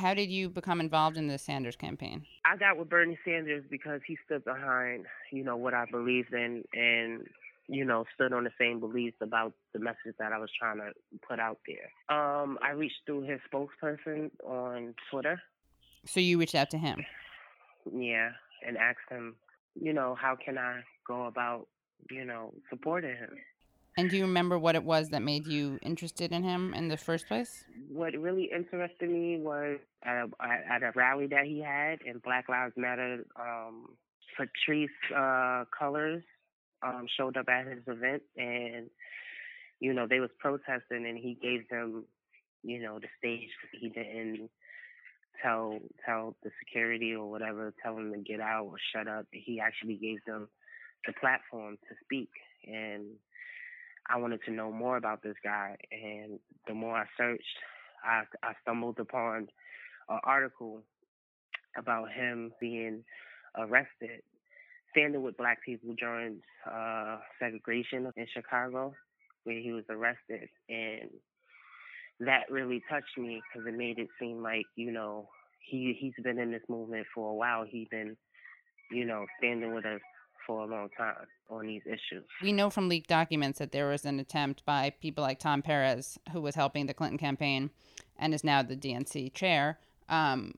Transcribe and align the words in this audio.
how 0.00 0.14
did 0.14 0.30
you 0.30 0.48
become 0.48 0.80
involved 0.80 1.16
in 1.16 1.28
the 1.28 1.38
Sanders 1.38 1.76
campaign? 1.76 2.24
I 2.44 2.56
got 2.56 2.76
with 2.78 2.88
Bernie 2.88 3.18
Sanders 3.24 3.64
because 3.70 4.00
he 4.06 4.16
stood 4.24 4.44
behind, 4.44 5.06
you 5.30 5.44
know, 5.44 5.56
what 5.56 5.74
I 5.74 5.84
believed 5.90 6.32
in 6.32 6.64
and 6.72 7.26
you 7.70 7.84
know, 7.84 8.04
stood 8.14 8.32
on 8.32 8.42
the 8.42 8.50
same 8.58 8.80
beliefs 8.80 9.18
about 9.20 9.52
the 9.72 9.78
message 9.78 10.16
that 10.18 10.32
I 10.32 10.38
was 10.38 10.50
trying 10.58 10.78
to 10.78 10.90
put 11.26 11.38
out 11.38 11.58
there. 11.68 12.14
Um, 12.14 12.58
I 12.62 12.70
reached 12.70 13.02
through 13.06 13.22
his 13.22 13.38
spokesperson 13.52 14.30
on 14.44 14.94
Twitter. 15.08 15.40
So 16.04 16.18
you 16.18 16.36
reached 16.38 16.56
out 16.56 16.70
to 16.70 16.78
him? 16.78 17.04
Yeah, 17.94 18.30
and 18.66 18.76
asked 18.76 19.08
him, 19.08 19.36
you 19.80 19.92
know, 19.92 20.16
how 20.20 20.36
can 20.44 20.58
I 20.58 20.80
go 21.06 21.26
about, 21.26 21.68
you 22.10 22.24
know, 22.24 22.52
supporting 22.68 23.10
him? 23.10 23.36
And 23.96 24.08
do 24.08 24.16
you 24.16 24.22
remember 24.22 24.58
what 24.58 24.74
it 24.76 24.84
was 24.84 25.08
that 25.10 25.22
made 25.22 25.46
you 25.46 25.78
interested 25.82 26.32
in 26.32 26.42
him 26.42 26.74
in 26.74 26.88
the 26.88 26.96
first 26.96 27.26
place? 27.26 27.64
What 27.88 28.14
really 28.14 28.50
interested 28.54 29.10
me 29.10 29.40
was 29.40 29.78
at 30.04 30.16
a, 30.16 30.72
at 30.72 30.82
a 30.82 30.92
rally 30.94 31.26
that 31.28 31.44
he 31.44 31.60
had 31.60 32.00
in 32.02 32.18
Black 32.18 32.48
Lives 32.48 32.74
Matter, 32.76 33.24
um, 33.38 33.86
Patrisse 34.38 34.88
uh, 35.14 35.64
Cullors 35.78 36.22
um, 36.82 37.06
showed 37.16 37.36
up 37.36 37.48
at 37.48 37.66
his 37.66 37.82
event, 37.86 38.22
and 38.36 38.88
you 39.80 39.92
know 39.92 40.06
they 40.08 40.20
was 40.20 40.30
protesting, 40.38 41.06
and 41.06 41.18
he 41.18 41.36
gave 41.40 41.68
them, 41.68 42.04
you 42.62 42.80
know, 42.80 42.98
the 42.98 43.08
stage. 43.18 43.50
He 43.72 43.88
didn't 43.88 44.48
tell 45.42 45.78
tell 46.06 46.36
the 46.42 46.50
security 46.58 47.14
or 47.14 47.30
whatever, 47.30 47.74
tell 47.82 47.96
them 47.96 48.12
to 48.12 48.18
get 48.18 48.40
out 48.40 48.66
or 48.66 48.76
shut 48.94 49.08
up. 49.08 49.26
He 49.32 49.60
actually 49.60 49.96
gave 49.96 50.24
them 50.26 50.48
the 51.06 51.12
platform 51.20 51.76
to 51.88 51.94
speak, 52.04 52.30
and 52.66 53.04
I 54.12 54.18
wanted 54.18 54.40
to 54.46 54.52
know 54.52 54.72
more 54.72 54.96
about 54.96 55.22
this 55.22 55.36
guy. 55.44 55.76
And 55.92 56.38
the 56.66 56.74
more 56.74 56.96
I 56.96 57.04
searched, 57.16 57.44
I 58.04 58.22
I 58.42 58.52
stumbled 58.62 58.98
upon 58.98 59.48
an 60.08 60.20
article 60.24 60.82
about 61.76 62.10
him 62.12 62.52
being 62.60 63.04
arrested 63.56 64.22
standing 64.90 65.22
with 65.22 65.36
black 65.36 65.58
people 65.64 65.94
during 65.98 66.40
uh, 66.70 67.18
segregation 67.38 68.10
in 68.16 68.26
Chicago, 68.32 68.94
where 69.44 69.58
he 69.60 69.72
was 69.72 69.84
arrested, 69.88 70.48
and 70.68 71.10
that 72.20 72.50
really 72.50 72.82
touched 72.90 73.16
me 73.16 73.40
because 73.52 73.66
it 73.66 73.76
made 73.76 73.98
it 73.98 74.08
seem 74.18 74.42
like 74.42 74.66
you 74.76 74.90
know 74.92 75.28
he 75.60 75.96
he's 75.98 76.12
been 76.22 76.38
in 76.38 76.50
this 76.50 76.62
movement 76.68 77.06
for 77.14 77.30
a 77.30 77.34
while. 77.34 77.64
He's 77.68 77.88
been 77.90 78.16
you 78.90 79.04
know 79.04 79.26
standing 79.38 79.74
with 79.74 79.86
us 79.86 80.00
for 80.46 80.64
a 80.64 80.66
long 80.66 80.88
time 80.96 81.26
on 81.48 81.66
these 81.66 81.82
issues. 81.86 82.24
We 82.42 82.52
know 82.52 82.70
from 82.70 82.88
leaked 82.88 83.08
documents 83.08 83.58
that 83.58 83.72
there 83.72 83.88
was 83.88 84.04
an 84.04 84.20
attempt 84.20 84.64
by 84.64 84.90
people 85.00 85.22
like 85.22 85.38
Tom 85.38 85.62
Perez, 85.62 86.18
who 86.32 86.40
was 86.40 86.54
helping 86.54 86.86
the 86.86 86.94
Clinton 86.94 87.18
campaign 87.18 87.70
and 88.18 88.34
is 88.34 88.44
now 88.44 88.62
the 88.62 88.76
DNC 88.76 89.32
chair. 89.34 89.78
Um, 90.08 90.54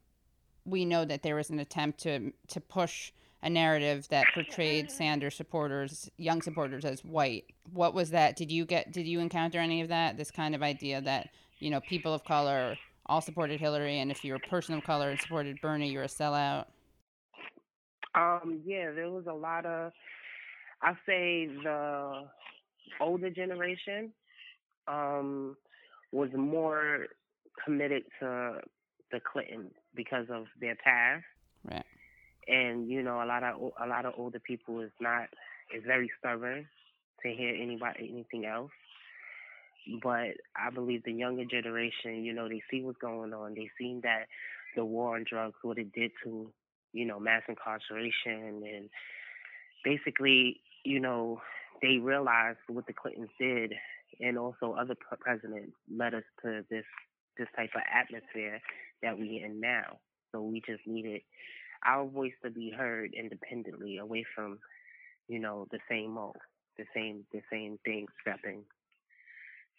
we 0.65 0.85
know 0.85 1.05
that 1.05 1.23
there 1.23 1.37
was 1.37 1.51
an 1.51 1.59
attempt 1.59 2.01
to 2.01 2.33
to 2.49 2.61
push 2.61 3.13
a 3.43 3.51
narrative 3.51 4.07
that 4.09 4.27
portrayed 4.35 4.91
Sanders 4.91 5.35
supporters, 5.35 6.09
young 6.17 6.43
supporters, 6.43 6.85
as 6.85 7.05
white. 7.05 7.47
What 7.73 7.93
was 7.93 8.11
that? 8.11 8.37
Did 8.37 8.53
you 8.53 8.65
get? 8.65 8.93
Did 8.93 9.07
you 9.07 9.21
encounter 9.21 9.59
any 9.59 9.81
of 9.81 9.89
that? 9.89 10.17
This 10.17 10.31
kind 10.31 10.55
of 10.55 10.63
idea 10.63 11.01
that 11.01 11.31
you 11.59 11.71
know 11.71 11.81
people 11.81 12.15
of 12.15 12.25
color 12.25 12.77
all 13.07 13.21
supported 13.21 13.59
Hillary, 13.59 13.99
and 13.99 14.11
if 14.11 14.25
you're 14.25 14.37
a 14.37 14.49
person 14.49 14.77
of 14.77 14.85
color 14.85 15.11
and 15.11 15.21
supported 15.21 15.61
Bernie, 15.61 15.91
you're 15.91 16.05
a 16.05 16.09
sellout. 16.09 16.67
Um. 18.15 18.61
Yeah, 18.65 18.93
there 18.93 19.11
was 19.11 19.25
a 19.29 19.35
lot 19.35 19.67
of. 19.67 19.93
I 20.83 20.95
say 21.07 21.47
the 21.63 22.25
older 23.01 23.31
generation 23.31 24.13
um, 24.89 25.57
was 26.11 26.31
more 26.35 27.07
committed 27.65 28.03
to 28.21 28.59
the 29.13 29.21
Clinton 29.33 29.71
because 29.95 30.27
of 30.31 30.47
their 30.61 30.77
past. 30.77 31.25
Right 31.71 31.85
and 32.49 32.89
you 32.89 33.03
know 33.03 33.23
a 33.23 33.27
lot 33.27 33.43
of 33.43 33.73
a 33.83 33.87
lot 33.87 34.05
of 34.05 34.15
older 34.17 34.41
people 34.41 34.81
is 34.81 34.91
not 35.01 35.29
is 35.75 35.83
very 35.87 36.11
stubborn 36.19 36.67
to 37.23 37.33
hear 37.33 37.55
anybody 37.55 38.11
anything 38.13 38.45
else 38.45 38.71
but 40.03 40.31
i 40.57 40.71
believe 40.73 41.03
the 41.05 41.13
younger 41.13 41.45
generation 41.45 42.25
you 42.25 42.33
know 42.33 42.49
they 42.49 42.63
see 42.71 42.83
what's 42.83 42.99
going 42.99 43.33
on 43.33 43.55
they 43.55 43.71
seen 43.79 44.01
that 44.03 44.27
the 44.77 44.85
war 44.85 45.17
on 45.17 45.25
drugs 45.29 45.55
what 45.63 45.79
it 45.79 45.93
did 45.93 46.11
to 46.25 46.51
you 46.93 47.05
know 47.05 47.19
mass 47.19 47.43
incarceration 47.49 48.63
and 48.65 48.89
basically 49.85 50.61
you 50.85 51.01
know 51.01 51.41
they 51.81 51.97
realized 51.99 52.59
what 52.69 52.87
the 52.87 52.93
clintons 52.93 53.31
did 53.41 53.73
and 54.21 54.39
also 54.39 54.75
other 54.79 54.95
presidents 55.21 55.73
led 55.95 56.15
us 56.15 56.25
to 56.43 56.65
this 56.71 56.85
this 57.39 57.49
type 57.57 57.71
of 57.75 57.83
atmosphere 57.93 58.61
that 59.03 59.19
we 59.19 59.43
in 59.45 59.61
now 59.61 59.99
so 60.33 60.43
we 60.43 60.61
just 60.67 60.87
needed 60.87 61.21
our 61.85 62.07
voice 62.07 62.33
to 62.45 62.51
be 62.51 62.71
heard 62.71 63.13
independently, 63.15 63.99
away 63.99 64.25
from, 64.35 64.59
you 65.29 65.39
know, 65.39 65.67
the 65.71 65.79
same 65.89 66.17
old, 66.17 66.37
the 66.79 66.85
same, 66.95 67.25
the 67.33 67.43
same 67.51 67.79
things 67.85 68.11
that 68.27 68.43
been 68.43 68.63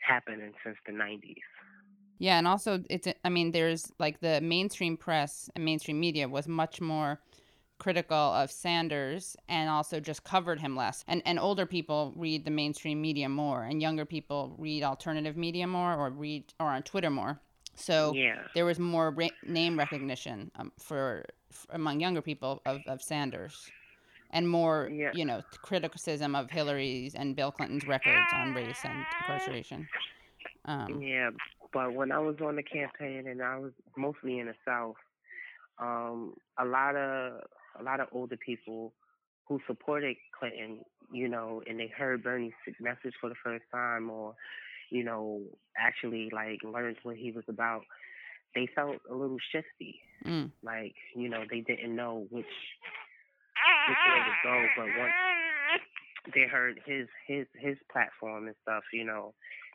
happening 0.05 0.51
since 0.63 0.77
the 0.85 0.91
'90s. 0.91 1.35
Yeah, 2.23 2.37
and 2.37 2.47
also 2.47 2.81
it's. 2.89 3.05
I 3.25 3.27
mean, 3.27 3.51
there's 3.51 3.91
like 3.99 4.21
the 4.21 4.39
mainstream 4.39 4.95
press 4.95 5.49
and 5.55 5.65
mainstream 5.65 5.99
media 5.99 6.29
was 6.29 6.47
much 6.47 6.79
more 6.79 7.19
critical 7.79 8.15
of 8.15 8.49
Sanders 8.49 9.35
and 9.49 9.69
also 9.69 9.99
just 9.99 10.23
covered 10.23 10.61
him 10.61 10.73
less. 10.73 11.03
And 11.09 11.21
and 11.25 11.37
older 11.37 11.65
people 11.65 12.13
read 12.15 12.45
the 12.45 12.49
mainstream 12.49 13.01
media 13.01 13.27
more, 13.27 13.63
and 13.63 13.81
younger 13.81 14.05
people 14.05 14.55
read 14.57 14.83
alternative 14.83 15.35
media 15.35 15.67
more, 15.67 15.95
or 15.95 16.11
read 16.11 16.45
or 16.61 16.67
on 16.67 16.83
Twitter 16.83 17.09
more. 17.09 17.41
So 17.75 18.13
yeah. 18.13 18.37
there 18.55 18.63
was 18.63 18.79
more 18.79 19.11
ra- 19.11 19.39
name 19.45 19.77
recognition 19.77 20.49
um, 20.55 20.71
for, 20.79 21.25
for, 21.51 21.75
among 21.75 21.99
younger 21.99 22.21
people 22.21 22.61
of, 22.65 22.79
of 22.87 23.01
Sanders, 23.01 23.69
and 24.31 24.47
more 24.47 24.89
yeah. 24.89 25.11
you 25.13 25.25
know 25.25 25.41
criticism 25.61 26.35
of 26.35 26.49
Hillary's 26.49 27.15
and 27.15 27.35
Bill 27.35 27.51
Clinton's 27.51 27.85
records 27.85 28.31
on 28.33 28.53
race 28.53 28.79
and 28.85 29.05
incarceration. 29.19 29.89
Um, 30.65 31.01
yeah, 31.01 31.31
but 31.73 31.93
when 31.93 32.11
I 32.11 32.19
was 32.19 32.35
on 32.41 32.55
the 32.55 32.63
campaign 32.63 33.25
and 33.27 33.41
I 33.41 33.57
was 33.57 33.71
mostly 33.97 34.39
in 34.39 34.47
the 34.47 34.53
South, 34.65 34.95
um, 35.79 36.35
a 36.59 36.65
lot 36.65 36.95
of 36.95 37.41
a 37.79 37.83
lot 37.83 37.99
of 37.99 38.07
older 38.11 38.37
people 38.37 38.93
who 39.47 39.59
supported 39.67 40.15
Clinton, 40.37 40.81
you 41.11 41.27
know, 41.27 41.61
and 41.67 41.79
they 41.79 41.87
heard 41.87 42.23
Bernie's 42.23 42.53
message 42.79 43.13
for 43.19 43.29
the 43.29 43.35
first 43.43 43.63
time, 43.71 44.09
or 44.09 44.35
you 44.89 45.03
know, 45.03 45.41
actually 45.77 46.29
like 46.31 46.59
learned 46.63 46.97
what 47.03 47.15
he 47.15 47.31
was 47.31 47.43
about, 47.49 47.81
they 48.53 48.67
felt 48.75 48.97
a 49.09 49.13
little 49.13 49.37
shifty. 49.51 49.99
Mm. 50.25 50.51
Like, 50.63 50.95
you 51.15 51.27
know, 51.27 51.43
they 51.49 51.61
didn't 51.61 51.95
know 51.95 52.27
which 52.29 52.45
which 53.87 53.97
way 54.07 54.19
to 54.19 54.33
go, 54.43 54.65
but 54.77 54.85
once 54.99 55.13
they 56.35 56.47
heard 56.49 56.79
his 56.85 57.07
his 57.27 57.47
his 57.55 57.77
platform 57.91 58.47
and 58.47 58.55
stuff, 58.61 58.83
you 58.93 59.03
know, 59.03 59.33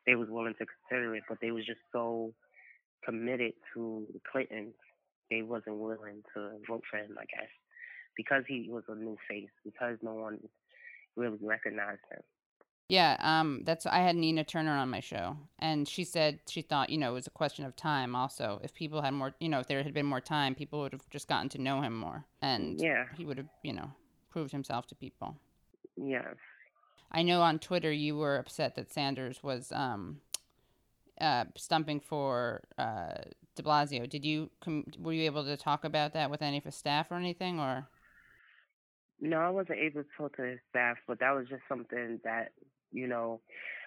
they 0.08 0.14
was 0.14 0.28
willing 0.30 0.54
to 0.58 0.64
consider 0.64 1.14
it, 1.14 1.24
but 1.28 1.36
they 1.42 1.50
was 1.50 1.66
just 1.66 1.80
so 1.92 2.32
committed 3.04 3.52
to 3.74 4.06
the 4.12 4.20
Clintons, 4.32 4.74
they 5.30 5.42
wasn't 5.42 5.76
willing 5.76 6.22
to 6.34 6.52
vote 6.66 6.82
for 6.90 6.96
him, 6.96 7.14
I 7.20 7.26
guess, 7.26 7.50
because 8.16 8.42
he 8.48 8.68
was 8.70 8.84
a 8.88 8.94
new 8.94 9.18
face, 9.28 9.50
because 9.64 9.98
no 10.00 10.14
one 10.14 10.38
really 11.14 11.36
recognized 11.42 12.00
him. 12.10 12.22
Yeah, 12.88 13.18
um, 13.20 13.64
that's 13.64 13.84
I 13.84 13.98
had 13.98 14.16
Nina 14.16 14.44
Turner 14.44 14.78
on 14.78 14.88
my 14.88 15.00
show, 15.00 15.36
and 15.58 15.86
she 15.86 16.04
said 16.04 16.38
she 16.48 16.62
thought 16.62 16.88
you 16.88 16.96
know 16.96 17.10
it 17.10 17.14
was 17.14 17.26
a 17.26 17.30
question 17.30 17.66
of 17.66 17.76
time. 17.76 18.16
Also, 18.16 18.62
if 18.64 18.72
people 18.72 19.02
had 19.02 19.12
more, 19.12 19.34
you 19.40 19.50
know, 19.50 19.60
if 19.60 19.66
there 19.66 19.82
had 19.82 19.92
been 19.92 20.06
more 20.06 20.22
time, 20.22 20.54
people 20.54 20.80
would 20.80 20.92
have 20.92 21.06
just 21.10 21.28
gotten 21.28 21.50
to 21.50 21.58
know 21.58 21.82
him 21.82 21.94
more, 21.94 22.24
and 22.40 22.80
yeah, 22.80 23.04
he 23.14 23.26
would 23.26 23.36
have 23.36 23.50
you 23.62 23.74
know 23.74 23.90
proved 24.30 24.52
himself 24.52 24.86
to 24.86 24.94
people. 24.94 25.36
Yes. 25.98 26.34
I 27.10 27.22
know 27.22 27.40
on 27.40 27.58
Twitter 27.58 27.90
you 27.90 28.16
were 28.16 28.36
upset 28.36 28.74
that 28.76 28.92
Sanders 28.92 29.42
was 29.42 29.72
um, 29.72 30.20
uh, 31.20 31.44
stumping 31.56 32.00
for 32.00 32.62
uh, 32.76 33.14
De 33.56 33.62
Blasio. 33.62 34.08
Did 34.08 34.24
you 34.24 34.50
com- 34.60 34.86
were 34.98 35.12
you 35.12 35.24
able 35.24 35.44
to 35.44 35.56
talk 35.56 35.84
about 35.84 36.12
that 36.12 36.30
with 36.30 36.42
any 36.42 36.58
of 36.58 36.64
his 36.64 36.74
staff 36.74 37.10
or 37.10 37.16
anything, 37.16 37.58
or? 37.58 37.88
No, 39.20 39.38
I 39.38 39.50
wasn't 39.50 39.78
able 39.78 40.02
to 40.02 40.08
talk 40.16 40.36
to 40.36 40.42
his 40.42 40.58
staff, 40.70 40.96
but 41.06 41.18
that 41.20 41.32
was 41.32 41.48
just 41.48 41.62
something 41.68 42.20
that 42.24 42.52
you 42.92 43.06
know, 43.06 43.40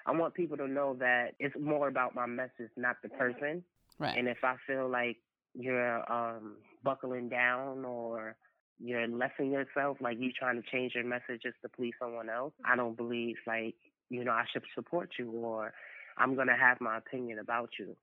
I 0.06 0.12
want 0.12 0.34
people 0.34 0.58
to 0.58 0.68
know 0.68 0.96
that 1.00 1.36
it's 1.40 1.56
more 1.60 1.88
about 1.88 2.16
my 2.16 2.26
message, 2.26 2.70
not 2.76 2.98
the 3.04 3.10
person. 3.10 3.64
Right. 4.00 4.18
And 4.18 4.28
if 4.28 4.38
I 4.44 4.56
feel 4.68 4.90
like 4.90 5.18
you're 5.54 6.12
um, 6.12 6.56
buckling 6.84 7.30
down 7.30 7.86
or 7.86 8.36
you're 8.84 9.08
lessing 9.08 9.52
yourself, 9.52 9.98
like 10.02 10.18
you 10.20 10.32
trying 10.38 10.62
to 10.62 10.70
change 10.70 10.94
your 10.96 11.04
message 11.04 11.42
just 11.44 11.58
to 11.62 11.70
please 11.70 11.94
someone 12.00 12.30
else, 12.30 12.54
I 12.66 12.76
don't 12.76 12.98
believe 12.98 13.36
like, 13.46 13.76
you 14.10 14.24
know, 14.24 14.32
I 14.32 14.46
should 14.52 14.64
support 14.76 15.12
you 15.20 15.30
or 15.32 15.74
I'm 16.18 16.36
going 16.36 16.48
to 16.48 16.56
have 16.56 16.82
my 16.82 16.98
opinion 16.98 17.40
about 17.40 17.70
you. 17.80 17.96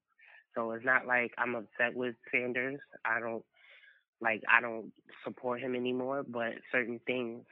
So 0.54 0.72
it's 0.72 0.84
not 0.84 1.06
like 1.06 1.32
I'm 1.38 1.54
upset 1.54 1.94
with 1.94 2.14
Sanders. 2.32 2.80
I 3.04 3.20
don't 3.20 3.44
like 4.20 4.42
I 4.50 4.60
don't 4.60 4.92
support 5.24 5.60
him 5.60 5.74
anymore, 5.74 6.24
but 6.26 6.54
certain 6.72 7.00
things 7.06 7.44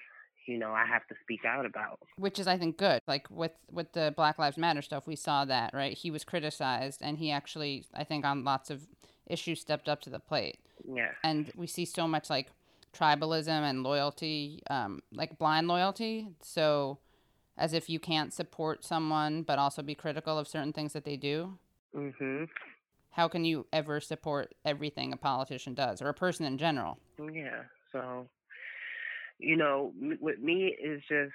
you 0.47 0.59
know 0.59 0.73
I 0.73 0.87
have 0.87 1.07
to 1.09 1.15
speak 1.23 1.45
out 1.47 1.67
about. 1.67 2.01
Which 2.17 2.39
is 2.39 2.47
I 2.47 2.57
think 2.57 2.79
good. 2.79 3.01
Like 3.07 3.29
with 3.31 3.53
with 3.71 3.93
the 3.93 4.13
Black 4.17 4.39
Lives 4.39 4.57
Matter 4.57 4.83
stuff, 4.83 5.07
we 5.07 5.15
saw 5.15 5.45
that, 5.45 5.73
right? 5.73 5.97
He 5.97 6.11
was 6.11 6.25
criticized 6.25 7.01
and 7.03 7.19
he 7.19 7.31
actually 7.31 7.85
I 7.95 8.03
think 8.03 8.25
on 8.25 8.45
lots 8.45 8.71
of 8.71 8.87
issues 9.27 9.61
stepped 9.61 9.89
up 9.89 10.01
to 10.03 10.11
the 10.11 10.21
plate. 10.21 10.59
Yeah. 10.85 11.11
And 11.23 11.53
we 11.55 11.67
see 11.67 11.85
so 11.85 12.09
much 12.09 12.31
like 12.31 12.49
tribalism 12.97 13.49
and 13.49 13.83
loyalty, 13.83 14.63
um, 14.71 15.03
like 15.13 15.39
blind 15.39 15.69
loyalty. 15.69 16.29
So, 16.41 16.99
as 17.59 17.73
if 17.73 17.89
you 17.89 17.99
can't 17.99 18.33
support 18.33 18.85
someone 18.85 19.43
but 19.43 19.59
also 19.59 19.83
be 19.83 19.95
critical 19.95 20.39
of 20.39 20.47
certain 20.47 20.73
things 20.73 20.93
that 20.93 21.05
they 21.05 21.17
do. 21.17 21.59
Mhm. 21.95 22.49
How 23.13 23.29
can 23.29 23.45
you 23.47 23.67
ever 23.73 23.99
support 24.01 24.55
everything 24.65 25.13
a 25.13 25.17
politician 25.17 25.73
does 25.75 26.03
or 26.03 26.09
a 26.09 26.15
person 26.15 26.45
in 26.45 26.59
general? 26.59 26.99
Yeah. 27.19 27.65
So, 27.93 28.29
you 29.39 29.57
know, 29.57 29.93
m- 30.01 30.19
with 30.21 30.39
me 30.39 30.67
is 30.67 31.03
just 31.09 31.33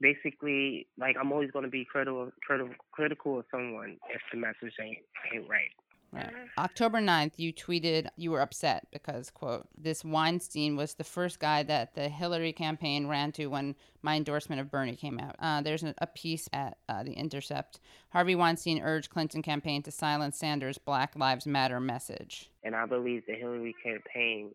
basically 0.00 0.88
like 0.98 1.16
I'm 1.18 1.32
always 1.32 1.50
going 1.52 1.64
to 1.64 1.70
be 1.70 1.84
critical, 1.84 2.30
critical, 2.42 2.74
critical 2.90 3.38
of 3.38 3.46
someone 3.50 3.98
if 4.10 4.20
the 4.32 4.38
message 4.38 4.74
ain't 4.80 4.98
ain't 5.32 5.48
right. 5.48 5.70
Right. 6.12 6.32
October 6.58 6.98
9th, 6.98 7.32
you 7.36 7.52
tweeted 7.52 8.08
you 8.16 8.30
were 8.30 8.40
upset 8.40 8.86
because, 8.92 9.30
quote, 9.30 9.66
this 9.76 10.04
Weinstein 10.04 10.76
was 10.76 10.94
the 10.94 11.04
first 11.04 11.40
guy 11.40 11.62
that 11.64 11.94
the 11.94 12.08
Hillary 12.08 12.52
campaign 12.52 13.06
ran 13.06 13.32
to 13.32 13.46
when 13.48 13.74
my 14.02 14.16
endorsement 14.16 14.60
of 14.60 14.70
Bernie 14.70 14.96
came 14.96 15.18
out. 15.18 15.36
Uh, 15.38 15.60
there's 15.60 15.82
a, 15.82 15.94
a 15.98 16.06
piece 16.06 16.48
at 16.52 16.78
uh, 16.88 17.02
The 17.02 17.12
Intercept. 17.12 17.80
Harvey 18.10 18.34
Weinstein 18.34 18.80
urged 18.82 19.10
Clinton 19.10 19.42
campaign 19.42 19.82
to 19.82 19.90
silence 19.90 20.38
Sanders' 20.38 20.78
Black 20.78 21.14
Lives 21.16 21.46
Matter 21.46 21.80
message. 21.80 22.50
And 22.62 22.74
I 22.74 22.86
believe 22.86 23.24
the 23.26 23.34
Hillary 23.34 23.74
campaign 23.84 24.52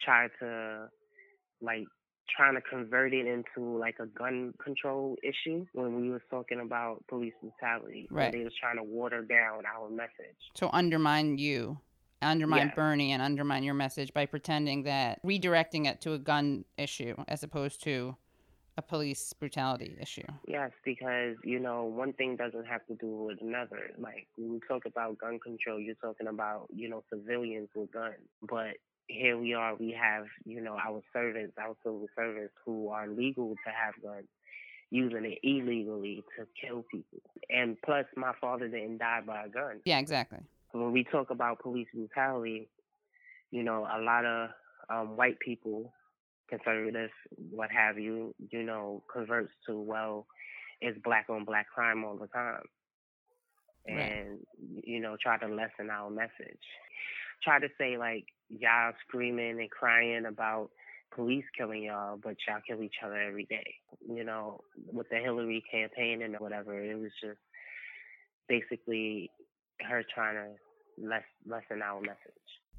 tried 0.00 0.30
to 0.40 0.88
like 1.60 1.86
trying 2.34 2.54
to 2.54 2.60
convert 2.60 3.12
it 3.14 3.26
into 3.26 3.78
like 3.78 3.96
a 4.00 4.06
gun 4.06 4.54
control 4.62 5.16
issue 5.22 5.66
when 5.72 6.00
we 6.00 6.10
was 6.10 6.22
talking 6.30 6.60
about 6.60 7.04
police 7.08 7.34
brutality. 7.40 8.08
Right. 8.10 8.32
They 8.32 8.44
was 8.44 8.52
trying 8.60 8.76
to 8.76 8.82
water 8.82 9.22
down 9.22 9.62
our 9.66 9.88
message. 9.88 10.36
To 10.54 10.74
undermine 10.74 11.38
you, 11.38 11.78
undermine 12.22 12.68
Yeah. 12.68 12.74
Bernie, 12.74 13.12
and 13.12 13.22
undermine 13.22 13.62
your 13.62 13.74
message 13.74 14.12
by 14.12 14.26
pretending 14.26 14.84
that 14.84 15.22
redirecting 15.22 15.86
it 15.86 16.00
to 16.02 16.12
a 16.14 16.18
gun 16.18 16.64
issue 16.76 17.14
as 17.28 17.42
opposed 17.42 17.82
to 17.84 18.16
a 18.78 18.82
police 18.82 19.32
brutality 19.32 19.96
issue. 20.00 20.26
Yes, 20.46 20.70
because 20.84 21.36
you 21.44 21.58
know 21.58 21.84
one 21.84 22.12
thing 22.12 22.36
doesn't 22.36 22.66
have 22.66 22.86
to 22.86 22.94
do 22.94 23.06
with 23.06 23.40
another. 23.40 23.90
Like 23.98 24.26
when 24.36 24.52
we 24.52 24.60
talk 24.68 24.84
about 24.84 25.18
gun 25.18 25.38
control, 25.38 25.80
you're 25.80 25.94
talking 25.94 26.26
about 26.26 26.68
you 26.74 26.88
know 26.88 27.02
civilians 27.10 27.68
with 27.74 27.90
guns, 27.92 28.16
but 28.42 28.76
here 29.08 29.38
we 29.38 29.54
are. 29.54 29.74
We 29.74 29.92
have 30.00 30.26
you 30.44 30.60
know 30.60 30.76
our 30.76 31.02
servants, 31.12 31.54
our 31.60 31.74
civil 31.82 32.06
servants 32.16 32.54
who 32.64 32.88
are 32.88 33.08
legal 33.08 33.50
to 33.50 33.70
have 33.70 33.94
guns, 34.02 34.26
using 34.90 35.24
it 35.24 35.38
illegally 35.42 36.24
to 36.38 36.46
kill 36.60 36.84
people. 36.90 37.20
And 37.50 37.76
plus, 37.84 38.06
my 38.16 38.32
father 38.40 38.68
didn't 38.68 38.98
die 38.98 39.20
by 39.26 39.44
a 39.44 39.48
gun. 39.48 39.80
Yeah, 39.84 39.98
exactly. 39.98 40.38
When 40.72 40.92
we 40.92 41.04
talk 41.04 41.30
about 41.30 41.60
police 41.62 41.88
brutality, 41.94 42.68
you 43.50 43.62
know 43.62 43.86
a 43.90 44.00
lot 44.00 44.24
of 44.24 44.50
um, 44.90 45.16
white 45.16 45.38
people, 45.40 45.92
conservatives, 46.48 47.12
what 47.50 47.70
have 47.70 47.98
you, 47.98 48.34
you 48.50 48.62
know, 48.62 49.02
converts 49.12 49.52
to 49.66 49.78
well, 49.80 50.26
it's 50.80 50.98
black 51.02 51.26
on 51.28 51.44
black 51.44 51.66
crime 51.74 52.04
all 52.04 52.16
the 52.16 52.26
time, 52.28 52.60
Right. 53.88 53.98
and 54.00 54.38
you 54.84 55.00
know 55.00 55.16
try 55.22 55.38
to 55.38 55.46
lessen 55.46 55.90
our 55.90 56.10
message. 56.10 56.64
Try 57.42 57.60
to 57.60 57.68
say 57.78 57.96
like 57.96 58.24
y'all 58.48 58.92
screaming 59.06 59.60
and 59.60 59.70
crying 59.70 60.26
about 60.26 60.70
police 61.14 61.44
killing 61.56 61.82
y'all, 61.84 62.18
but 62.22 62.36
y'all 62.46 62.60
kill 62.66 62.82
each 62.82 62.96
other 63.04 63.20
every 63.20 63.44
day. 63.44 63.74
You 64.08 64.24
know, 64.24 64.60
with 64.92 65.08
the 65.08 65.16
Hillary 65.16 65.64
campaign 65.70 66.22
and 66.22 66.34
whatever, 66.38 66.78
it 66.78 66.98
was 66.98 67.12
just 67.22 67.38
basically 68.48 69.30
her 69.80 70.04
trying 70.14 70.36
to 70.36 71.06
less 71.06 71.24
lessen 71.46 71.82
our 71.82 72.00
message. 72.00 72.16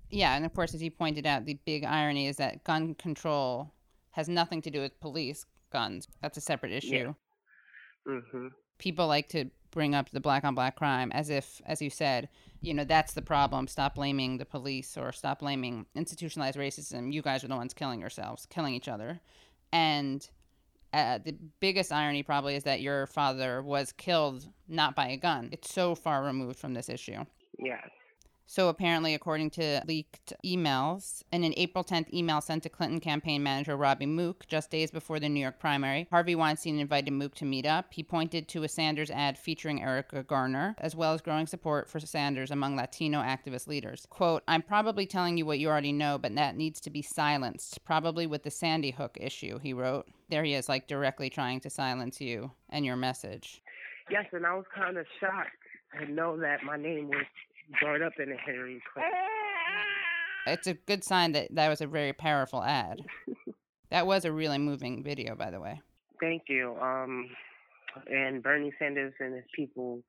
Yeah, 0.10 0.36
and 0.36 0.46
of 0.46 0.54
course, 0.54 0.74
as 0.74 0.82
you 0.82 0.92
pointed 0.92 1.26
out, 1.26 1.46
the 1.46 1.58
big 1.66 1.84
irony 1.84 2.28
is 2.28 2.38
that 2.38 2.64
gun 2.64 2.96
control 2.96 3.74
has 4.12 4.30
nothing 4.30 4.62
to 4.62 4.72
do 4.72 4.82
with 4.82 5.00
police 5.00 5.46
guns. 5.72 6.08
That's 6.22 6.38
a 6.38 6.42
separate 6.42 6.72
issue. 6.72 7.14
Yeah. 8.08 8.14
Mhm. 8.14 8.52
People 8.78 9.08
like 9.08 9.28
to 9.30 9.50
bring 9.72 9.96
up 9.96 10.10
the 10.10 10.20
black 10.20 10.44
on 10.44 10.56
black 10.56 10.76
crime 10.76 11.12
as 11.12 11.30
if, 11.30 11.62
as 11.66 11.82
you 11.82 11.90
said, 11.90 12.30
you 12.62 12.74
know, 12.74 12.84
that's 12.84 13.14
the 13.14 13.22
problem. 13.22 13.68
Stop 13.68 13.96
blaming 13.96 14.38
the 14.38 14.46
police 14.46 14.98
or 14.98 15.12
stop 15.12 15.40
blaming 15.40 15.86
institutionalized 15.96 16.58
racism. 16.58 17.14
You 17.14 17.22
guys 17.22 17.44
are 17.44 17.48
the 17.48 17.56
ones 17.56 17.74
killing 17.74 18.00
yourselves, 18.00 18.46
killing 18.50 18.74
each 18.74 18.88
other. 18.88 19.20
And 19.72 20.28
uh, 20.94 21.20
the 21.24 21.36
biggest 21.60 21.92
irony 21.92 22.24
probably 22.24 22.56
is 22.56 22.64
that 22.64 22.82
your 22.82 23.08
father 23.08 23.62
was 23.62 23.92
killed 23.92 24.48
not 24.68 24.96
by 24.96 25.10
a 25.10 25.18
gun. 25.18 25.50
It's 25.52 25.74
so 25.74 25.96
far 25.96 26.24
removed 26.24 26.58
from 26.58 26.74
this 26.74 26.90
issue. 26.90 27.24
Yes. 27.60 27.90
So 28.50 28.70
apparently, 28.70 29.14
according 29.14 29.50
to 29.52 29.82
leaked 29.86 30.32
emails, 30.46 31.22
in 31.34 31.44
an 31.44 31.54
April 31.58 31.84
10th 31.84 32.14
email 32.14 32.40
sent 32.40 32.64
to 32.64 32.70
Clinton 32.70 33.02
campaign 33.02 33.44
manager 33.44 33.76
Robbie 33.76 34.06
Mook 34.06 34.48
just 34.48 34.72
days 34.72 34.90
before 34.90 35.20
the 35.20 35.28
New 35.28 35.42
York 35.42 35.60
primary, 35.60 36.08
Harvey 36.10 36.34
Weinstein 36.34 36.80
invited 36.80 37.12
Mook 37.12 37.36
to 37.36 37.46
meet 37.46 37.66
up. 37.66 37.94
He 37.94 38.04
pointed 38.04 38.48
to 38.48 38.64
a 38.64 38.70
Sanders 38.70 39.12
ad 39.12 39.38
featuring 39.38 39.84
Erica 39.84 40.24
Garner, 40.24 40.76
as 40.78 40.96
well 40.96 41.14
as 41.14 41.22
growing 41.22 41.46
support 41.46 41.90
for 41.90 42.00
Sanders 42.00 42.50
among 42.50 42.78
Latino 42.78 43.22
activist 43.22 43.68
leaders. 43.68 44.08
Quote, 44.10 44.44
I'm 44.48 44.62
probably 44.62 45.06
telling 45.06 45.38
you 45.38 45.46
what 45.46 45.60
you 45.60 45.68
already 45.68 45.92
know, 45.92 46.18
but 46.18 46.34
that 46.36 46.56
needs 46.56 46.80
to 46.82 46.90
be 46.90 47.02
silenced, 47.02 47.84
probably 47.84 48.28
with 48.28 48.44
the 48.44 48.52
Sandy 48.52 48.92
Hook 48.92 49.18
issue, 49.20 49.60
he 49.60 49.74
wrote. 49.74 50.08
There 50.30 50.46
he 50.46 50.54
is, 50.54 50.70
like 50.70 50.88
directly 50.88 51.30
trying 51.30 51.60
to 51.60 51.70
silence 51.70 52.22
you 52.22 52.52
and 52.70 52.86
your 52.86 52.96
message. 52.96 53.62
Yes, 54.10 54.26
and 54.32 54.46
I 54.46 54.56
was 54.56 54.66
kind 54.74 54.98
of 54.98 55.06
shocked 55.20 55.50
to 56.00 56.10
know 56.10 56.38
that 56.40 56.64
my 56.64 56.78
name 56.78 57.10
was 57.10 57.26
brought 57.82 58.02
up 58.02 58.14
in 58.20 58.30
the 58.30 58.38
Hillary 58.46 58.82
Clinton. 58.94 59.14
It's 60.46 60.68
a 60.68 60.74
good 60.74 61.04
sign 61.04 61.34
that 61.34 61.54
that 61.56 61.68
was 61.70 61.82
a 61.82 61.88
very 61.88 62.14
powerful 62.14 62.64
ad. 62.64 63.02
That 63.90 64.06
was 64.06 64.26
a 64.26 64.32
really 64.32 64.58
moving 64.58 65.04
video, 65.04 65.36
by 65.36 65.52
the 65.52 65.62
way. 65.62 65.82
Thank 66.20 66.44
you. 66.50 66.76
Um, 66.82 67.30
and 68.12 68.44
Bernie 68.44 68.74
Sanders 68.78 69.14
and 69.20 69.34
his 69.34 69.46
people 69.56 70.02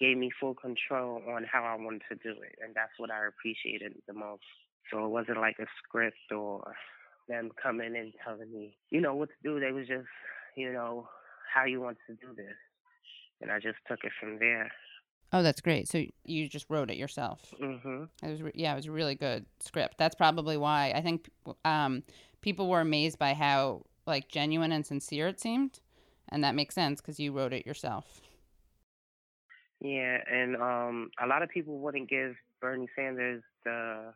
gave 0.00 0.16
me 0.16 0.30
full 0.40 0.54
control 0.54 1.22
on 1.28 1.44
how 1.50 1.62
I 1.64 1.74
wanted 1.76 2.02
to 2.08 2.14
do 2.16 2.30
it, 2.30 2.58
and 2.62 2.74
that's 2.74 2.92
what 2.98 3.10
I 3.10 3.26
appreciated 3.26 3.94
the 4.06 4.14
most. 4.14 4.42
So 4.90 5.04
it 5.04 5.08
wasn't 5.08 5.38
like 5.40 5.56
a 5.58 5.66
script 5.82 6.32
or 6.34 6.74
them 7.28 7.50
coming 7.60 7.96
and 7.96 8.12
telling 8.24 8.52
me, 8.52 8.76
you 8.90 9.00
know, 9.00 9.14
what 9.14 9.28
to 9.28 9.34
do. 9.42 9.60
They 9.60 9.72
was 9.72 9.86
just, 9.86 10.06
you 10.56 10.72
know, 10.72 11.08
how 11.52 11.64
you 11.64 11.80
want 11.80 11.98
to 12.06 12.14
do 12.14 12.34
this, 12.34 12.56
and 13.40 13.50
I 13.50 13.58
just 13.58 13.78
took 13.88 14.00
it 14.04 14.12
from 14.18 14.38
there. 14.38 14.70
Oh, 15.32 15.42
that's 15.42 15.60
great. 15.60 15.88
So 15.88 16.04
you 16.24 16.48
just 16.48 16.66
wrote 16.68 16.90
it 16.90 16.96
yourself. 16.96 17.52
Mhm. 17.60 18.08
It 18.22 18.30
was 18.30 18.42
re- 18.42 18.52
yeah, 18.54 18.72
it 18.72 18.76
was 18.76 18.86
a 18.86 18.92
really 18.92 19.14
good 19.14 19.46
script. 19.60 19.98
That's 19.98 20.14
probably 20.14 20.56
why 20.56 20.92
I 20.94 21.02
think 21.02 21.28
um, 21.64 22.04
people 22.40 22.68
were 22.68 22.80
amazed 22.80 23.18
by 23.18 23.34
how 23.34 23.84
like 24.06 24.28
genuine 24.28 24.72
and 24.72 24.86
sincere 24.86 25.28
it 25.28 25.40
seemed, 25.40 25.80
and 26.28 26.44
that 26.44 26.54
makes 26.54 26.74
sense 26.74 27.00
because 27.00 27.18
you 27.18 27.32
wrote 27.32 27.52
it 27.52 27.66
yourself. 27.66 28.20
Yeah, 29.80 30.18
and 30.30 30.56
um, 30.56 31.10
a 31.22 31.26
lot 31.26 31.42
of 31.42 31.50
people 31.50 31.78
wouldn't 31.78 32.08
give 32.08 32.36
Bernie 32.60 32.88
Sanders 32.94 33.42
the 33.64 34.14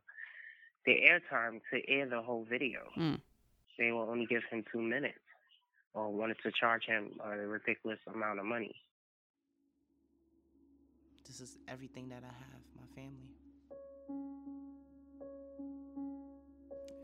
the 0.86 0.92
airtime 0.92 1.60
to 1.72 1.88
air 1.88 2.08
the 2.08 2.22
whole 2.22 2.44
video. 2.48 2.80
Mm. 2.96 3.20
They 3.78 3.92
will 3.92 4.08
only 4.08 4.26
give 4.26 4.42
him 4.50 4.64
two 4.72 4.80
minutes, 4.80 5.18
or 5.92 6.10
wanted 6.10 6.36
to 6.44 6.52
charge 6.52 6.84
him 6.84 7.18
a 7.22 7.36
ridiculous 7.36 7.98
amount 8.06 8.38
of 8.38 8.46
money. 8.46 8.74
This 11.30 11.40
is 11.42 11.58
everything 11.68 12.08
that 12.08 12.24
I 12.24 12.26
have, 12.26 12.62
my 12.74 12.82
family. 12.92 13.30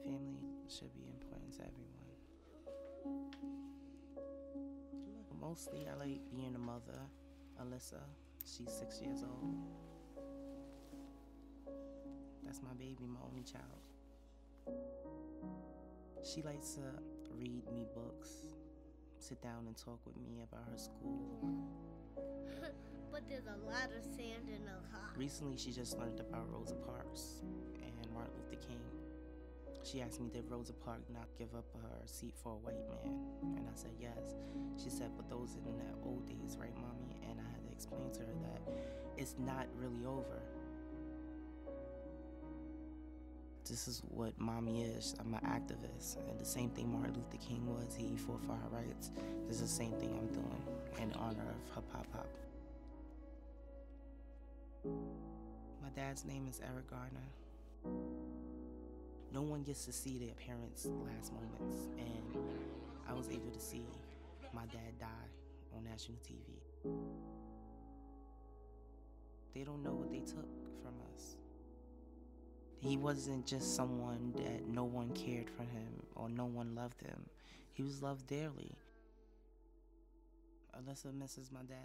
Family 0.03 0.43
should 0.69 0.93
be 0.97 1.07
important 1.15 1.53
to 1.53 1.63
everyone. 1.63 2.11
Mostly, 5.41 5.87
I 5.89 5.95
like 5.95 6.19
being 6.35 6.57
a 6.57 6.59
mother. 6.59 6.99
Alyssa, 7.63 8.03
she's 8.45 8.73
six 8.73 9.01
years 9.01 9.23
old. 9.23 9.55
That's 12.45 12.61
my 12.63 12.75
baby, 12.77 13.07
my 13.07 13.21
only 13.31 13.45
child. 13.45 13.81
She 16.25 16.43
likes 16.43 16.73
to 16.73 16.81
read 17.39 17.63
me 17.73 17.87
books, 17.95 18.31
sit 19.21 19.41
down 19.41 19.69
and 19.69 19.77
talk 19.77 20.01
with 20.05 20.17
me 20.17 20.43
about 20.43 20.65
her 20.69 20.77
school. 20.77 21.63
but 23.13 23.23
there's 23.29 23.47
a 23.47 23.59
lot 23.67 23.91
of 23.97 24.05
sand 24.05 24.49
in 24.49 24.65
the 24.65 24.79
car. 24.93 25.11
Recently, 25.17 25.57
she 25.57 25.73
just 25.73 25.99
learned 25.99 26.21
about 26.21 26.47
Rosa 26.53 26.75
Parks 26.75 27.43
and 27.75 28.13
Martin 28.13 28.33
Luther 28.37 28.63
King. 28.67 28.81
She 29.83 30.01
asked 30.01 30.21
me, 30.21 30.29
did 30.33 30.51
Rosa 30.51 30.73
Parks 30.73 31.09
not 31.13 31.29
give 31.39 31.55
up 31.55 31.65
her 31.75 32.07
seat 32.07 32.35
for 32.43 32.53
a 32.53 32.57
white 32.57 32.83
man? 32.89 33.15
And 33.57 33.67
I 33.69 33.75
said, 33.75 33.93
yes. 34.01 34.35
She 34.83 34.91
said, 34.91 35.11
but 35.17 35.31
those 35.31 35.57
in 35.65 35.79
the 35.79 36.09
old 36.09 36.27
days, 36.27 36.57
right, 36.61 36.75
mommy? 36.75 37.17
And 37.31 37.39
I 37.41 37.45
had 37.53 37.63
to 37.65 37.73
explain 37.73 38.11
to 38.13 38.21
her 38.21 38.35
that 38.43 38.61
it's 39.17 39.37
not 39.39 39.67
really 39.79 40.05
over. 40.05 40.43
This 43.69 43.89
is 43.89 44.03
what 44.11 44.39
mommy 44.39 44.83
is. 44.83 45.15
I'm 45.19 45.35
an 45.35 45.41
activist. 45.41 46.17
And 46.29 46.39
the 46.39 46.45
same 46.45 46.71
thing 46.71 46.93
Martin 46.93 47.15
Luther 47.15 47.45
King 47.45 47.67
was, 47.67 47.95
he 47.97 48.17
fought 48.17 48.45
for 48.45 48.53
her 48.53 48.69
rights. 48.71 49.11
This 49.47 49.57
is 49.57 49.63
the 49.63 49.69
same 49.69 49.93
thing 49.93 50.17
I'm 50.19 50.29
doing 50.33 50.63
in 51.01 51.13
honor 51.19 51.43
of 51.43 51.75
her 51.75 51.83
pop 51.93 52.07
pop. 52.13 52.29
My 55.83 55.89
dad's 55.95 56.25
name 56.25 56.47
is 56.49 56.61
Eric 56.61 56.91
Garner. 56.91 57.29
No 59.33 59.43
one 59.43 59.63
gets 59.63 59.85
to 59.85 59.93
see 59.93 60.19
their 60.19 60.35
parents' 60.35 60.87
last 60.87 61.33
moments, 61.33 61.89
and 61.99 62.43
I 63.09 63.13
was 63.13 63.29
able 63.29 63.51
to 63.51 63.61
see 63.61 63.87
my 64.53 64.65
dad 64.67 64.99
die 64.99 65.07
on 65.77 65.85
national 65.85 66.19
TV. 66.19 66.61
They 69.55 69.65
don't 69.65 69.83
know 69.83 69.93
what 69.95 70.11
they 70.11 70.21
took 70.21 70.49
from 70.83 70.95
us. 71.15 71.37
He 72.79 72.97
wasn't 72.97 73.47
just 73.47 73.75
someone 73.75 74.33
that 74.37 74.67
no 74.69 74.85
one 74.85 75.11
cared 75.11 75.49
for 75.51 75.63
him 75.63 76.03
or 76.15 76.29
no 76.29 76.45
one 76.45 76.75
loved 76.75 77.01
him. 77.01 77.27
He 77.73 77.83
was 77.83 78.03
loved 78.03 78.27
dearly. 78.27 78.77
Alyssa 80.77 81.13
misses 81.13 81.51
my 81.51 81.63
dad. 81.63 81.85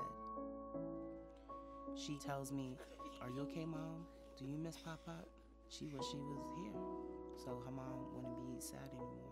She 1.96 2.18
tells 2.18 2.52
me, 2.52 2.78
Are 3.22 3.30
you 3.30 3.42
okay, 3.42 3.66
mom? 3.66 4.06
Do 4.38 4.46
you 4.46 4.58
miss 4.58 4.78
Pop 4.78 5.06
Pop? 5.06 5.28
She 5.70 5.86
wish 5.86 6.06
she 6.10 6.18
was 6.18 6.44
here. 6.58 6.80
So 7.38 7.62
her 7.66 7.72
mom 7.72 8.14
wouldn't 8.16 8.38
be 8.38 8.60
sad 8.60 8.90
anymore. 8.94 9.32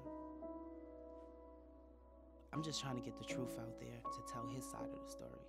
I'm 2.52 2.64
just 2.64 2.82
trying 2.82 2.96
to 2.96 3.02
get 3.02 3.18
the 3.18 3.26
truth 3.26 3.58
out 3.60 3.80
there 3.80 4.02
to 4.04 4.34
tell 4.34 4.48
his 4.48 4.64
side 4.64 4.90
of 4.92 5.04
the 5.04 5.10
story. 5.10 5.46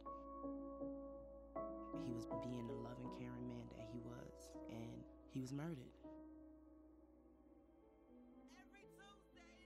He 2.04 2.12
was 2.12 2.26
being 2.42 2.66
the 2.66 2.74
loving, 2.74 3.10
caring 3.18 3.48
man 3.48 3.66
that 3.76 3.88
he 3.92 3.98
was, 4.00 4.50
and 4.70 5.02
he 5.32 5.40
was 5.40 5.52
murdered. 5.52 5.76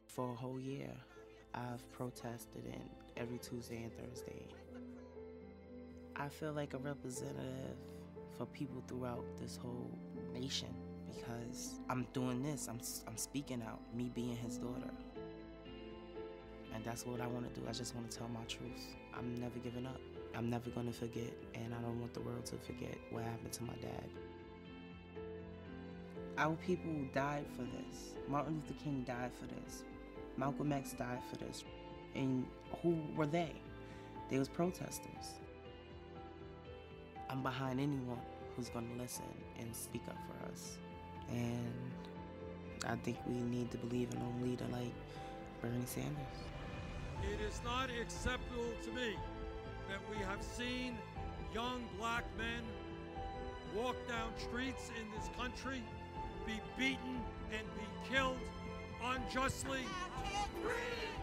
For 0.07 0.31
a 0.31 0.35
whole 0.35 0.61
year, 0.61 0.93
I've 1.55 1.91
protested 1.93 2.65
and 2.67 2.89
every 3.17 3.39
Tuesday 3.39 3.83
and 3.83 3.93
Thursday. 3.93 4.47
I 6.17 6.29
feel 6.29 6.53
like 6.53 6.75
a 6.75 6.79
representative 6.79 7.77
for 8.39 8.47
people 8.47 8.83
throughout 8.87 9.25
this 9.41 9.57
whole 9.57 9.91
nation 10.33 10.69
because 11.15 11.81
I'm 11.89 12.07
doing 12.13 12.43
this. 12.43 12.69
I'm, 12.69 12.81
I'm 13.07 13.17
speaking 13.17 13.63
out, 13.63 13.81
me 13.95 14.11
being 14.15 14.37
his 14.37 14.59
daughter. 14.59 14.91
And 16.75 16.85
that's 16.85 17.07
what 17.07 17.21
I 17.21 17.27
want 17.27 17.53
to 17.53 17.61
do. 17.61 17.67
I 17.69 17.73
just 17.73 17.95
want 17.95 18.11
to 18.11 18.19
tell 18.19 18.29
my 18.29 18.43
truth. 18.45 18.95
I'm 19.17 19.35
never 19.37 19.59
giving 19.59 19.87
up. 19.87 20.01
I'm 20.37 20.51
never 20.51 20.71
going 20.71 20.87
to 20.87 20.93
forget, 20.93 21.33
and 21.55 21.73
I 21.73 21.81
don't 21.81 22.01
want 22.01 22.13
the 22.13 22.21
world 22.21 22.45
to 22.47 22.57
forget 22.57 22.97
what 23.11 23.23
happened 23.23 23.53
to 23.53 23.63
my 23.63 23.75
dad. 23.75 24.09
Our 26.37 26.57
people 26.57 26.93
died 27.15 27.45
for 27.57 27.63
this. 27.63 28.15
Martin 28.29 28.55
Luther 28.55 28.83
King 28.83 29.05
died 29.07 29.31
for 29.33 29.47
this. 29.47 29.85
Malcolm 30.37 30.73
X 30.73 30.93
died 30.93 31.21
for 31.31 31.37
this. 31.37 31.63
And 32.17 32.45
who 32.83 32.99
were 33.15 33.27
they? 33.27 33.53
They 34.29 34.39
was 34.39 34.49
protesters. 34.49 35.39
I'm 37.35 37.43
behind 37.43 37.81
anyone 37.81 38.21
who's 38.55 38.69
going 38.69 38.89
to 38.95 39.03
listen 39.03 39.25
and 39.59 39.75
speak 39.75 40.03
up 40.09 40.17
for 40.29 40.53
us. 40.53 40.79
And 41.29 41.75
I 42.87 42.95
think 42.95 43.17
we 43.27 43.35
need 43.35 43.73
to 43.73 43.77
believe 43.79 44.13
in 44.13 44.19
a 44.19 44.45
leader 44.45 44.67
like 44.71 44.95
Bernie 45.61 45.85
Sanders. 45.85 46.15
It 47.25 47.41
is 47.45 47.61
not 47.65 47.91
acceptable 47.91 48.71
to 48.85 48.91
me 48.93 49.17
that 49.89 49.99
we 50.09 50.25
have 50.25 50.45
seen 50.45 50.97
young 51.53 51.83
black 51.99 52.23
men 52.39 52.63
walk 53.75 53.97
down 54.07 54.31
streets 54.39 54.93
in 55.01 55.11
this 55.19 55.29
country, 55.37 55.83
be 56.47 56.61
beaten, 56.79 57.21
and 57.51 57.67
be 57.75 58.15
killed 58.15 58.39
unjustly. 59.03 59.81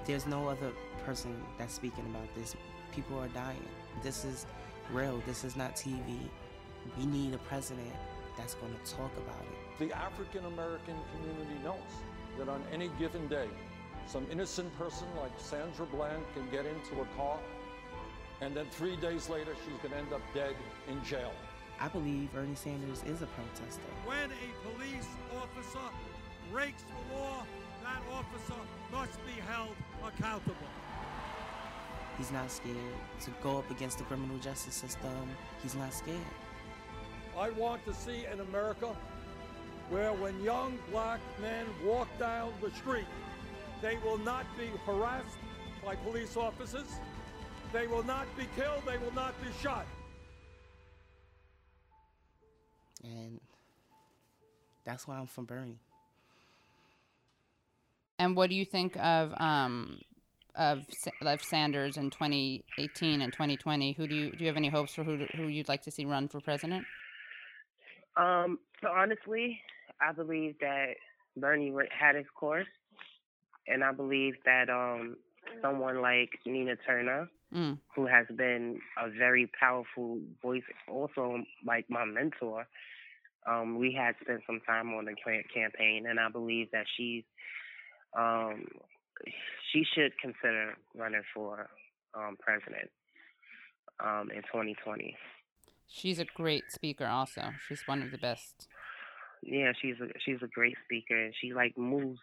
There's 0.06 0.28
no 0.28 0.50
other 0.50 0.74
person 1.06 1.42
that's 1.58 1.74
speaking 1.74 2.06
about 2.10 2.28
this. 2.36 2.54
People 2.94 3.18
are 3.18 3.30
dying. 3.30 3.64
This 4.04 4.26
is 4.26 4.46
real. 4.92 5.22
This 5.26 5.44
is 5.44 5.56
not 5.56 5.76
TV. 5.76 6.18
We 6.98 7.06
need 7.06 7.34
a 7.34 7.38
president 7.40 7.92
that's 8.38 8.54
going 8.56 8.74
to 8.74 8.92
talk 8.92 9.12
about 9.18 9.42
it. 9.42 9.88
The 9.88 9.96
African 9.96 10.46
American 10.46 10.96
community 11.14 11.64
knows 11.64 11.78
that 12.38 12.50
on 12.50 12.64
any 12.72 12.90
given 13.00 13.28
day, 13.28 13.48
some 14.08 14.26
innocent 14.32 14.76
person 14.78 15.08
like 15.20 15.32
Sandra 15.38 15.86
Bland 15.86 16.24
can 16.34 16.50
get 16.50 16.66
into 16.66 17.02
a 17.02 17.06
car, 17.18 17.40
and 18.42 18.56
then 18.56 18.66
three 18.72 18.96
days 18.98 19.30
later, 19.30 19.56
she's 19.64 19.78
going 19.82 19.92
to 19.92 19.98
end 19.98 20.14
up 20.14 20.22
dead 20.34 20.56
in 20.90 21.04
jail. 21.04 21.32
I 21.80 21.88
believe 21.88 22.32
Bernie 22.34 22.56
Sanders 22.56 23.04
is 23.04 23.22
a 23.22 23.28
protester. 23.28 23.82
When 24.06 24.30
a 24.30 24.76
police 24.76 25.08
officer 25.36 25.88
breaks 26.52 26.84
the 26.84 27.16
law, 27.16 27.46
that 27.84 28.02
officer 28.12 28.60
must 28.92 29.18
be 29.26 29.40
held 29.48 29.76
accountable. 30.06 30.56
He's 32.18 32.32
not 32.32 32.52
scared 32.52 32.76
to 33.22 33.32
go 33.42 33.58
up 33.58 33.70
against 33.72 33.98
the 33.98 34.04
criminal 34.04 34.38
justice 34.38 34.76
system. 34.76 35.12
He's 35.62 35.76
not 35.76 35.94
scared. 35.94 36.18
I 37.38 37.50
want 37.52 37.84
to 37.86 37.94
see 37.94 38.26
an 38.26 38.42
America 38.42 38.96
where 39.90 40.14
when 40.14 40.42
young 40.44 40.78
black 40.92 41.20
men 41.42 41.66
walk 41.84 42.08
down 42.20 42.54
the 42.62 42.72
street, 42.72 43.08
they 43.82 43.98
will 44.04 44.18
not 44.20 44.46
be 44.58 44.68
harassed 44.86 45.38
by 45.84 45.96
police 45.96 46.38
officers. 46.38 46.88
They 47.74 47.88
will 47.88 48.04
not 48.04 48.26
be 48.38 48.48
killed. 48.56 48.84
They 48.86 48.98
will 48.98 49.14
not 49.14 49.34
be 49.42 49.48
shot. 49.62 49.86
And 53.04 53.40
that's 54.86 55.08
why 55.08 55.18
I'm 55.18 55.28
from 55.28 55.46
Bernie. 55.46 55.80
And 58.20 58.36
what 58.36 58.50
do 58.50 58.56
you 58.56 58.66
think 58.66 58.96
of 58.98 59.34
um 59.42 60.00
of 60.56 60.86
of 61.22 61.42
Sanders 61.42 61.98
in 61.98 62.10
2018 62.10 63.22
and 63.22 63.32
2020? 63.32 63.94
Who 63.94 64.08
do 64.08 64.16
you 64.16 64.32
do 64.32 64.38
you 64.40 64.48
have 64.48 64.58
any 64.58 64.70
hopes 64.70 64.94
for 64.94 65.04
who 65.04 65.26
who 65.36 65.48
you'd 65.48 65.70
like 65.70 65.82
to 65.84 65.92
see 65.92 66.06
run 66.06 66.28
for 66.28 66.40
president? 66.42 66.86
Um, 68.18 68.60
so 68.82 68.90
honestly, 68.90 69.60
I 70.02 70.12
believe 70.12 70.56
that 70.60 70.96
Bernie 71.38 71.74
had 71.98 72.16
his 72.16 72.26
course, 72.38 72.68
and 73.68 73.84
I 73.84 73.92
believe 73.92 74.36
that 74.46 74.70
um 74.70 75.18
someone 75.62 76.02
like 76.02 76.30
Nina 76.46 76.76
Turner, 76.86 77.30
Mm. 77.54 77.80
who 77.94 78.06
has 78.06 78.26
been 78.38 78.80
a 78.98 79.10
very 79.10 79.52
powerful 79.60 80.20
voice, 80.42 80.64
also 80.88 81.44
like 81.66 81.86
my 81.90 82.06
mentor. 82.06 82.66
Um, 83.46 83.78
we 83.78 83.92
had 83.92 84.16
spent 84.22 84.42
some 84.48 84.62
time 84.66 84.94
on 84.94 85.04
the 85.04 85.16
campaign, 85.54 86.06
and 86.08 86.18
I 86.18 86.30
believe 86.30 86.72
that 86.72 86.86
she's 86.96 87.24
um, 88.18 88.68
she 89.72 89.84
should 89.96 90.12
consider 90.20 90.76
running 90.96 91.24
for 91.34 91.70
um, 92.14 92.38
president 92.40 92.90
um, 94.04 94.30
in 94.32 94.42
2020. 94.44 95.16
She's 95.88 96.20
a 96.20 96.26
great 96.36 96.64
speaker. 96.72 97.06
Also, 97.06 97.42
she's 97.68 97.82
one 97.86 98.02
of 98.02 98.12
the 98.12 98.18
best. 98.18 98.68
Yeah, 99.44 99.72
she's 99.82 99.96
a 100.00 100.08
she's 100.24 100.38
a 100.44 100.48
great 100.48 100.76
speaker, 100.86 101.18
and 101.26 101.34
she 101.42 101.54
like 101.54 101.78
moves 101.78 102.20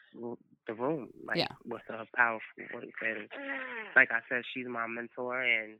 the 0.67 0.75
room 0.75 1.09
like 1.27 1.39
Yeah. 1.39 1.49
with 1.65 1.83
her 1.89 2.05
powerful 2.15 2.41
voice. 2.73 2.91
And 3.03 3.29
like 3.97 4.11
I 4.13 4.21
said, 4.29 4.43
she's 4.55 4.67
my 4.69 4.87
mentor, 4.87 5.43
and 5.43 5.79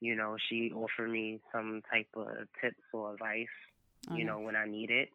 you 0.00 0.16
know 0.16 0.36
she 0.48 0.72
offered 0.74 1.10
me 1.10 1.40
some 1.52 1.82
type 1.92 2.08
of 2.16 2.26
tips 2.60 2.80
or 2.92 3.12
advice, 3.12 3.46
Oh, 4.10 4.16
you 4.16 4.24
know, 4.24 4.40
when 4.40 4.56
I 4.56 4.64
need 4.66 4.90
it. 4.90 5.10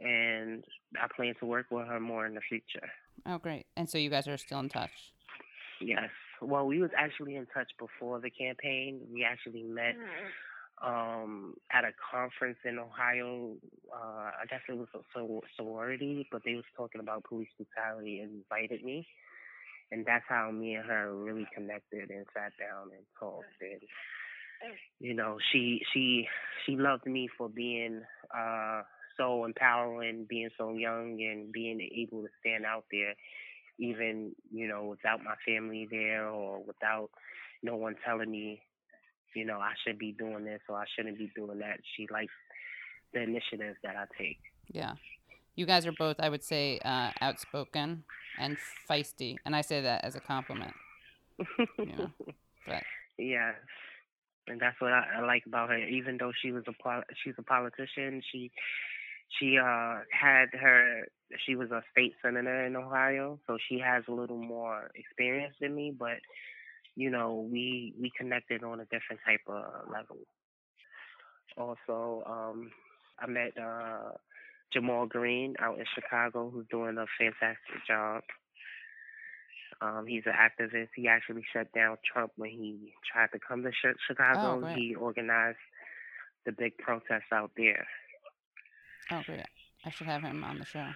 And 0.00 0.64
I 1.00 1.06
plan 1.14 1.34
to 1.40 1.46
work 1.46 1.66
with 1.70 1.86
her 1.86 2.00
more 2.00 2.26
in 2.26 2.34
the 2.34 2.40
future. 2.42 2.90
Oh, 3.24 3.38
great. 3.38 3.66
And 3.76 3.88
so 3.88 3.98
you 3.98 4.10
guys 4.10 4.28
are 4.28 4.36
still 4.36 4.60
in 4.60 4.68
touch. 4.68 4.90
Yes. 5.80 6.10
Well, 6.42 6.66
we 6.66 6.80
was 6.80 6.90
actually 6.96 7.36
in 7.36 7.46
touch 7.46 7.70
before 7.78 8.20
the 8.20 8.30
campaign. 8.30 9.00
We 9.12 9.24
actually 9.24 9.62
met 9.62 9.94
um 10.84 11.54
at 11.72 11.84
a 11.84 11.92
conference 12.12 12.58
in 12.64 12.78
Ohio. 12.78 13.54
Uh 13.92 14.30
I 14.42 14.44
guess 14.48 14.60
it 14.68 14.76
was 14.76 14.88
a 14.94 15.00
sor- 15.14 15.42
sorority, 15.56 16.26
but 16.30 16.42
they 16.44 16.54
was 16.54 16.64
talking 16.76 17.00
about 17.00 17.24
police 17.24 17.48
brutality 17.56 18.20
and 18.20 18.42
invited 18.42 18.84
me. 18.84 19.06
And 19.90 20.04
that's 20.04 20.24
how 20.28 20.50
me 20.50 20.74
and 20.74 20.84
her 20.86 21.14
really 21.14 21.46
connected 21.54 22.10
and 22.10 22.26
sat 22.34 22.52
down 22.58 22.90
and 22.92 23.04
talked 23.18 23.46
and 23.60 23.80
you 25.00 25.14
know, 25.14 25.38
she 25.52 25.80
she 25.92 26.26
she 26.64 26.76
loved 26.76 27.06
me 27.06 27.28
for 27.36 27.48
being 27.48 28.02
uh 28.36 28.82
so 29.16 29.44
empowering, 29.44 30.26
being 30.28 30.50
so 30.58 30.72
young 30.72 31.18
and 31.20 31.52
being 31.52 31.80
able 31.80 32.22
to 32.22 32.28
stand 32.40 32.64
out 32.64 32.84
there 32.90 33.14
even, 33.78 34.32
you 34.50 34.66
know, 34.66 34.84
without 34.84 35.22
my 35.22 35.34
family 35.46 35.86
there 35.90 36.28
or 36.28 36.62
without 36.64 37.10
no 37.62 37.76
one 37.76 37.94
telling 38.04 38.30
me, 38.30 38.62
you 39.34 39.44
know, 39.44 39.58
I 39.58 39.72
should 39.84 39.98
be 39.98 40.12
doing 40.12 40.44
this 40.44 40.60
or 40.68 40.76
I 40.78 40.84
shouldn't 40.94 41.18
be 41.18 41.30
doing 41.34 41.58
that. 41.58 41.80
She 41.96 42.06
likes 42.10 42.32
the 43.12 43.22
initiative 43.22 43.76
that 43.82 43.96
I 43.96 44.04
take. 44.18 44.38
Yeah. 44.68 44.92
You 45.56 45.66
guys 45.66 45.86
are 45.86 45.92
both, 45.92 46.16
I 46.18 46.28
would 46.28 46.44
say, 46.44 46.78
uh, 46.84 47.10
outspoken 47.20 48.04
and 48.38 48.56
feisty, 48.88 49.36
and 49.46 49.56
I 49.56 49.62
say 49.62 49.80
that 49.80 50.04
as 50.04 50.14
a 50.14 50.20
compliment. 50.20 50.74
Yeah. 51.78 52.06
But 52.66 52.82
Yes. 53.16 53.54
And 54.48 54.60
that's 54.60 54.80
what 54.80 54.92
I, 54.92 55.04
I 55.18 55.24
like 55.24 55.44
about 55.46 55.70
her. 55.70 55.78
Even 55.78 56.18
though 56.18 56.32
she 56.42 56.50
was 56.50 56.64
a 56.66 56.72
pol- 56.82 57.04
she's 57.22 57.34
a 57.38 57.42
politician, 57.42 58.22
she 58.32 58.50
she 59.28 59.58
uh 59.58 60.00
had 60.10 60.46
her 60.52 61.06
she 61.44 61.56
was 61.56 61.70
a 61.70 61.82
state 61.90 62.12
senator 62.22 62.64
in 62.64 62.76
Ohio, 62.76 63.38
so 63.46 63.58
she 63.68 63.78
has 63.78 64.04
a 64.08 64.12
little 64.12 64.38
more 64.38 64.90
experience 64.94 65.54
than 65.60 65.74
me, 65.74 65.92
but 65.96 66.18
you 66.94 67.10
know, 67.10 67.46
we 67.50 67.94
we 68.00 68.10
connected 68.16 68.62
on 68.62 68.80
a 68.80 68.84
different 68.84 69.20
type 69.26 69.40
of 69.48 69.90
level. 69.90 70.18
Also, 71.56 72.22
um 72.26 72.70
I 73.18 73.26
met 73.26 73.52
uh, 73.58 74.12
Ja'Mal 74.74 75.08
Green 75.08 75.54
out 75.60 75.78
in 75.78 75.84
Chicago, 75.94 76.50
who's 76.50 76.66
doing 76.70 76.98
a 76.98 77.06
fantastic 77.18 77.86
job. 77.86 78.22
Um, 79.80 80.06
he's 80.06 80.24
an 80.26 80.32
activist. 80.32 80.88
He 80.94 81.08
actually 81.08 81.44
shut 81.52 81.72
down 81.72 81.96
Trump 82.10 82.32
when 82.36 82.50
he 82.50 82.92
tried 83.10 83.28
to 83.32 83.38
come 83.46 83.62
to 83.62 83.70
Chicago. 84.08 84.60
great. 84.60 84.76
he 84.76 84.94
organized 84.94 85.58
the 86.46 86.52
big 86.52 86.78
protests 86.78 87.32
out 87.32 87.50
there. 87.56 87.86
Oh, 89.10 89.22
great. 89.24 89.46
I 89.84 89.90
should 89.90 90.06
have 90.06 90.22
him 90.22 90.44
on 90.44 90.58
the 90.58 90.64
show. 90.64 90.88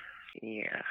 Yeah. 0.42 0.82